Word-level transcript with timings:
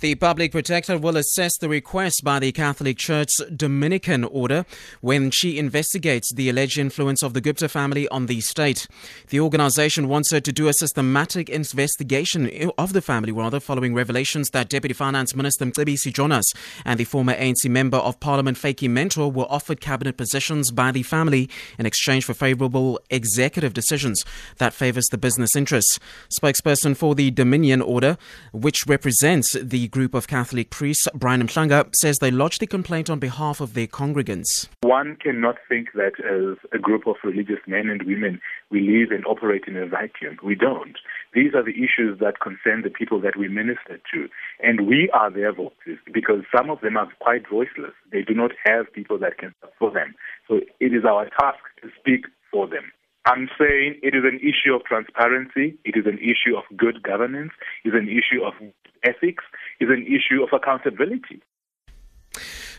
The 0.00 0.14
public 0.14 0.52
protector 0.52 0.98
will 0.98 1.16
assess 1.16 1.56
the 1.56 1.70
request 1.70 2.20
by 2.22 2.38
the 2.38 2.52
Catholic 2.52 2.98
Church's 2.98 3.40
Dominican 3.54 4.24
order 4.24 4.66
when 5.00 5.30
she 5.30 5.58
investigates 5.58 6.30
the 6.34 6.50
alleged 6.50 6.76
influence 6.76 7.22
of 7.22 7.32
the 7.32 7.40
Gupta 7.40 7.66
family 7.66 8.06
on 8.08 8.26
the 8.26 8.42
state. 8.42 8.86
The 9.30 9.40
organization 9.40 10.08
wants 10.08 10.32
her 10.32 10.40
to 10.40 10.52
do 10.52 10.68
a 10.68 10.74
systematic 10.74 11.48
investigation 11.48 12.70
of 12.76 12.92
the 12.92 13.00
family, 13.00 13.32
rather, 13.32 13.58
following 13.58 13.94
revelations 13.94 14.50
that 14.50 14.68
Deputy 14.68 14.92
Finance 14.92 15.34
Minister 15.34 15.64
Mcebisi 15.64 16.12
Jonas 16.12 16.52
and 16.84 17.00
the 17.00 17.04
former 17.04 17.32
ANC 17.32 17.66
Member 17.70 17.96
of 17.96 18.20
Parliament 18.20 18.58
Vytjie 18.58 18.90
Mentor 18.90 19.32
were 19.32 19.46
offered 19.48 19.80
cabinet 19.80 20.18
positions 20.18 20.70
by 20.72 20.92
the 20.92 21.04
family 21.04 21.48
in 21.78 21.86
exchange 21.86 22.26
for 22.26 22.34
favorable 22.34 23.00
executive 23.08 23.72
decisions 23.72 24.22
that 24.58 24.74
favors 24.74 25.06
the 25.06 25.16
business 25.16 25.56
interests. 25.56 25.98
Spokesperson 26.38 26.94
for 26.94 27.14
the 27.14 27.30
Dominican 27.30 27.80
order, 27.80 28.18
which 28.52 28.86
represents 28.86 29.54
the 29.54 29.85
group 29.88 30.14
of 30.14 30.28
Catholic 30.28 30.70
priests, 30.70 31.06
Brian 31.14 31.42
Mhlanga, 31.42 31.94
says 31.94 32.16
they 32.20 32.30
lodged 32.30 32.60
the 32.60 32.66
complaint 32.66 33.10
on 33.10 33.18
behalf 33.18 33.60
of 33.60 33.74
their 33.74 33.86
congregants. 33.86 34.68
One 34.82 35.16
cannot 35.16 35.56
think 35.68 35.92
that 35.94 36.12
as 36.20 36.56
a 36.72 36.78
group 36.78 37.06
of 37.06 37.16
religious 37.24 37.60
men 37.66 37.88
and 37.88 38.02
women 38.02 38.40
we 38.70 38.80
live 38.80 39.10
and 39.10 39.24
operate 39.26 39.64
in 39.66 39.76
a 39.76 39.86
vacuum. 39.86 40.38
We 40.42 40.54
don't. 40.54 40.96
These 41.34 41.54
are 41.54 41.62
the 41.62 41.76
issues 41.76 42.18
that 42.20 42.40
concern 42.40 42.82
the 42.82 42.90
people 42.90 43.20
that 43.20 43.36
we 43.36 43.48
minister 43.48 44.00
to. 44.12 44.28
And 44.62 44.86
we 44.86 45.10
are 45.12 45.30
their 45.30 45.52
voices 45.52 45.98
because 46.12 46.42
some 46.54 46.70
of 46.70 46.80
them 46.80 46.96
are 46.96 47.08
quite 47.20 47.48
voiceless. 47.48 47.92
They 48.10 48.22
do 48.22 48.34
not 48.34 48.52
have 48.64 48.92
people 48.92 49.18
that 49.18 49.38
can 49.38 49.54
speak 49.58 49.72
for 49.78 49.90
them. 49.90 50.14
So 50.48 50.60
it 50.80 50.94
is 50.94 51.04
our 51.04 51.26
task 51.38 51.60
to 51.82 51.90
speak 51.98 52.26
for 52.50 52.66
them. 52.66 52.90
I'm 53.26 53.48
saying 53.58 53.98
it 54.02 54.14
is 54.14 54.22
an 54.24 54.38
issue 54.38 54.72
of 54.74 54.84
transparency, 54.84 55.76
it 55.84 55.96
is 55.96 56.06
an 56.06 56.18
issue 56.18 56.56
of 56.56 56.64
good 56.76 57.02
governance, 57.02 57.50
it 57.84 57.88
is 57.88 57.94
an 57.94 58.08
issue 58.08 58.44
of 58.44 58.54
ethics, 59.02 59.42
it 59.80 59.86
is 59.86 59.90
an 59.90 60.06
issue 60.06 60.44
of 60.44 60.50
accountability. 60.52 61.42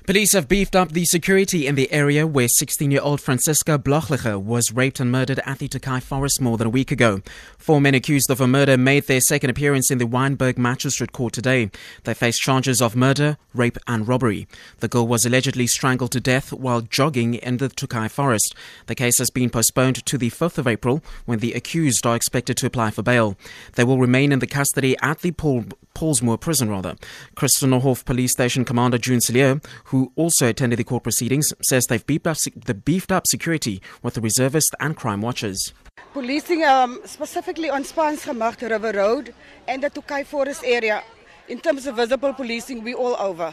Police 0.07 0.31
have 0.31 0.47
beefed 0.47 0.73
up 0.73 0.93
the 0.93 1.03
security 1.03 1.67
in 1.67 1.75
the 1.75 1.91
area 1.91 2.25
where 2.25 2.47
16 2.47 2.91
year 2.91 3.01
old 3.03 3.19
Franziska 3.19 3.77
Blochliger 3.77 4.41
was 4.41 4.71
raped 4.71 5.01
and 5.01 5.11
murdered 5.11 5.41
at 5.45 5.59
the 5.59 5.67
Tokai 5.67 5.99
Forest 5.99 6.39
more 6.39 6.57
than 6.57 6.67
a 6.67 6.69
week 6.69 6.91
ago. 6.93 7.21
Four 7.57 7.81
men 7.81 7.93
accused 7.93 8.31
of 8.31 8.39
a 8.39 8.47
murder 8.47 8.77
made 8.77 9.07
their 9.07 9.19
second 9.19 9.49
appearance 9.49 9.91
in 9.91 9.97
the 9.97 10.07
Wynberg 10.07 10.57
Magistrate 10.57 11.11
Court 11.11 11.33
today. 11.33 11.71
They 12.05 12.13
face 12.13 12.39
charges 12.39 12.81
of 12.81 12.95
murder, 12.95 13.37
rape, 13.53 13.77
and 13.85 14.07
robbery. 14.07 14.47
The 14.79 14.87
girl 14.87 15.05
was 15.05 15.25
allegedly 15.25 15.67
strangled 15.67 16.13
to 16.13 16.21
death 16.21 16.53
while 16.53 16.79
jogging 16.79 17.33
in 17.33 17.57
the 17.57 17.67
Tokai 17.67 18.07
Forest. 18.07 18.55
The 18.85 18.95
case 18.95 19.17
has 19.17 19.29
been 19.29 19.49
postponed 19.49 20.05
to 20.05 20.17
the 20.17 20.29
5th 20.29 20.57
of 20.57 20.67
April 20.67 21.03
when 21.25 21.39
the 21.39 21.51
accused 21.51 22.05
are 22.05 22.15
expected 22.15 22.55
to 22.55 22.65
apply 22.65 22.91
for 22.91 23.03
bail. 23.03 23.35
They 23.73 23.83
will 23.83 23.99
remain 23.99 24.31
in 24.31 24.39
the 24.39 24.47
custody 24.47 24.95
at 25.01 25.19
the 25.19 25.31
Paul 25.31 25.65
Pollsmoor 25.97 26.39
prison, 26.39 26.69
rather. 26.69 26.95
Kirstenhof 27.35 28.05
Police 28.05 28.33
Station 28.33 28.63
Commander 28.63 28.99
June 28.99 29.19
Cilliers, 29.19 29.59
who 29.85 30.11
also 30.15 30.47
attended 30.47 30.77
the 30.77 30.83
court 30.83 31.01
proceedings, 31.01 31.51
says 31.63 31.87
they've 31.87 32.05
beefed 32.05 32.27
up, 32.27 32.37
the 32.55 32.75
beefed 32.75 33.11
up 33.11 33.25
security 33.25 33.81
with 34.03 34.13
the 34.13 34.21
reservists 34.21 34.69
and 34.79 34.95
crime 34.95 35.21
watchers. 35.21 35.73
Policing 36.13 36.63
um, 36.63 36.99
specifically 37.03 37.71
on 37.71 37.83
Spaanschemat 37.83 38.61
River 38.69 38.91
Road 38.91 39.33
and 39.67 39.81
the 39.81 39.89
Tokai 39.89 40.23
Forest 40.23 40.63
area. 40.63 41.03
In 41.47 41.59
terms 41.59 41.87
of 41.87 41.95
visible 41.95 42.33
policing, 42.33 42.83
we're 42.83 42.95
all 42.95 43.15
over. 43.17 43.51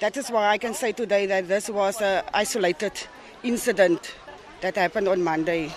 That 0.00 0.16
is 0.16 0.30
why 0.30 0.48
I 0.48 0.56
can 0.56 0.72
say 0.72 0.92
today 0.92 1.26
that 1.26 1.46
this 1.46 1.68
was 1.68 2.00
an 2.00 2.24
isolated 2.32 2.92
incident 3.42 4.14
that 4.62 4.76
happened 4.76 5.08
on 5.08 5.22
Monday. 5.22 5.70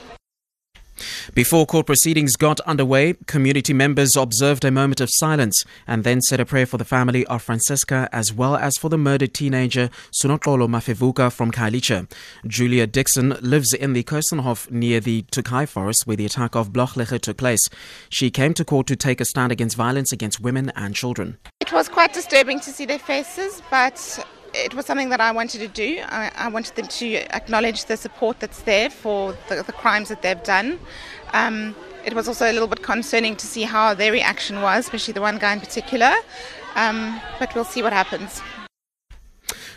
Before 1.34 1.66
court 1.66 1.88
proceedings 1.88 2.36
got 2.36 2.60
underway, 2.62 3.16
community 3.26 3.74
members 3.74 4.16
observed 4.16 4.64
a 4.64 4.72
moment 4.72 5.02
of 5.02 5.10
silence 5.12 5.64
and 5.88 6.04
then 6.04 6.22
said 6.22 6.40
a 6.40 6.46
prayer 6.46 6.66
for 6.66 6.78
the 6.78 6.86
family 6.86 7.26
of 7.26 7.42
Franziska 7.42 8.08
as 8.12 8.32
well 8.32 8.56
as 8.56 8.78
for 8.78 8.90
the 8.90 8.98
murdered 8.98 9.34
teenager 9.34 9.90
Sunoxolo 10.12 10.68
Mafevuka 10.68 11.32
from 11.32 11.52
Khayelitsha. 11.52 12.10
Julia 12.46 12.86
Dixon 12.86 13.38
lives 13.42 13.74
in 13.74 13.94
the 13.94 14.04
Kirstenhof 14.04 14.70
near 14.70 15.00
the 15.00 15.24
Tokai 15.32 15.66
forest 15.66 16.06
where 16.06 16.18
the 16.18 16.26
attack 16.26 16.56
of 16.56 16.72
Blochliger 16.72 17.20
took 17.20 17.38
place. 17.38 17.68
She 18.10 18.30
came 18.30 18.54
to 18.54 18.66
court 18.66 18.88
to 18.88 18.96
take 18.96 19.20
a 19.20 19.26
stand 19.26 19.52
against 19.52 19.76
violence 19.76 20.12
against 20.12 20.40
women 20.40 20.72
and 20.76 20.96
children. 20.96 21.38
It 21.60 21.72
was 21.72 21.90
quite 21.90 22.14
disturbing 22.14 22.60
to 22.62 22.72
see 22.72 22.86
their 22.86 23.00
faces, 23.00 23.62
but 23.72 24.26
it 24.56 24.74
was 24.74 24.86
something 24.86 25.10
that 25.10 25.22
I 25.22 25.32
wanted 25.32 25.60
to 25.60 25.68
do. 25.68 26.02
I, 26.08 26.32
I, 26.36 26.48
wanted 26.48 26.76
them 26.76 26.88
to 26.88 27.16
acknowledge 27.36 27.86
the 27.86 27.98
support 27.98 28.40
that's 28.40 28.62
there 28.62 28.90
for 28.90 29.36
the, 29.50 29.64
the 29.64 29.74
crimes 29.74 30.10
that 30.10 30.22
they've 30.22 30.42
done. 30.44 30.80
Um, 31.34 31.76
it 32.06 32.14
was 32.14 32.28
also 32.28 32.50
a 32.50 32.54
little 32.54 32.68
bit 32.68 32.82
concerning 32.82 33.36
to 33.36 33.46
see 33.46 33.64
how 33.64 33.94
their 33.94 34.12
reaction 34.12 34.62
was, 34.62 34.86
especially 34.86 35.14
the 35.14 35.22
one 35.22 35.38
guy 35.38 35.54
in 35.54 35.60
particular. 35.60 36.14
Um, 36.76 37.20
but 37.40 37.54
we'll 37.56 37.66
see 37.66 37.82
what 37.82 37.94
happens. 37.94 38.42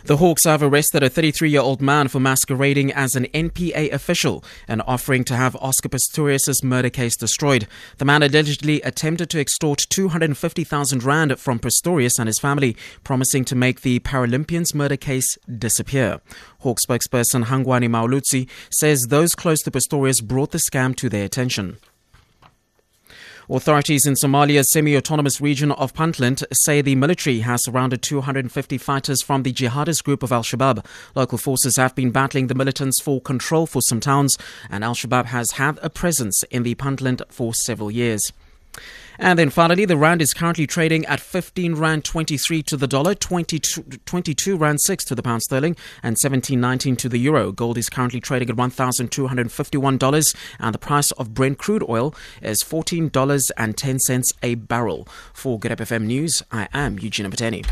The 0.09 0.17
Hawks 0.17 0.45
have 0.45 0.63
arrested 0.63 1.03
a 1.03 1.11
33 1.11 1.51
year 1.51 1.61
old 1.61 1.83
man 1.83 2.09
for 2.09 2.19
masquerading 2.19 2.91
as 2.95 3.15
an 3.15 3.27
NPA 3.27 3.93
official 3.93 4.43
and 4.67 4.81
offering 4.87 5.23
to 5.25 5.37
have 5.37 5.55
Oscar 5.57 5.91
Pistorius' 5.91 6.65
murder 6.65 6.89
case 6.89 7.15
destroyed. 7.15 7.69
The 7.99 8.07
man 8.07 8.23
allegedly 8.23 8.81
attempted 8.81 9.29
to 9.29 9.39
extort 9.39 9.85
250,000 9.91 11.03
Rand 11.03 11.39
from 11.39 11.59
Pistorius 11.59 12.19
and 12.19 12.27
his 12.27 12.39
family, 12.39 12.75
promising 13.05 13.45
to 13.45 13.55
make 13.55 13.83
the 13.83 14.01
Paralympians 14.01 14.75
murder 14.75 14.97
case 14.97 15.37
disappear. 15.47 16.23
Hawk 16.61 16.79
spokesperson 16.81 17.45
Hangwani 17.45 17.91
Mulaudzi 17.91 18.49
says 18.71 19.09
those 19.11 19.35
close 19.35 19.61
to 19.65 19.71
Pistorius 19.71 20.25
brought 20.27 20.53
the 20.53 20.63
scam 20.73 20.97
to 20.97 21.11
their 21.11 21.27
attention. 21.27 21.77
Authorities 23.51 24.05
in 24.05 24.13
Somalia's 24.13 24.71
semi 24.71 24.95
autonomous 24.95 25.41
region 25.41 25.73
of 25.73 25.95
Puntland 25.95 26.45
say 26.53 26.83
the 26.83 26.95
military 26.95 27.39
has 27.39 27.65
surrounded 27.65 28.03
250 28.03 28.77
fighters 28.77 29.23
from 29.23 29.43
the 29.43 29.55
jihadist 29.55 30.05
group 30.05 30.23
of 30.23 30.31
Al 30.31 30.43
Shabaab. 30.43 30.85
Local 31.15 31.39
forces 31.39 31.77
have 31.77 31.95
been 31.95 32.11
battling 32.11 32.49
the 32.49 32.55
militants 32.55 33.01
for 33.01 33.23
control 33.23 33.67
for 33.67 33.81
some 33.81 34.01
towns, 34.01 34.37
and 34.69 34.85
Al 34.85 34.95
Shabaab 34.95 35.25
has 35.27 35.53
had 35.53 35.79
a 35.81 35.89
presence 35.89 36.43
in 36.51 36.63
the 36.63 36.75
Puntland 36.75 37.23
for 37.31 37.55
several 37.55 37.91
years. 37.91 38.35
And 39.19 39.39
then 39.39 39.51
finally, 39.51 39.85
the 39.85 39.97
rand 39.97 40.23
is 40.23 40.33
currently 40.33 40.67
trading 40.67 41.05
at 41.07 41.19
15 41.21 41.75
rand 41.75 42.05
23 42.05 42.63
to 42.63 42.77
the 42.77 42.87
dollar, 42.87 43.15
22, 43.15 43.83
22 44.05 44.57
rand 44.57 44.81
6 44.81 45.05
to 45.07 45.15
the 45.15 45.23
pound 45.23 45.43
sterling, 45.43 45.77
and 46.03 46.17
17.19 46.17 46.97
to 46.99 47.09
the 47.09 47.19
euro. 47.19 47.51
Gold 47.51 47.79
is 47.79 47.91
currently 47.91 48.21
trading 48.21 48.49
at 48.49 48.57
$1,251, 48.57 50.37
and 50.61 50.75
the 50.75 50.79
price 50.79 51.11
of 51.13 51.35
Brent 51.35 51.59
crude 51.59 51.85
oil 51.89 52.15
is 52.41 52.63
$14.10 52.63 54.23
a 54.43 54.55
barrel. 54.55 55.09
For 55.33 55.59
Good 55.59 55.73
FM 55.73 56.05
News, 56.05 56.43
I 56.53 56.69
am 56.73 56.99
Eugene 56.99 57.31
Pateni. 57.31 57.69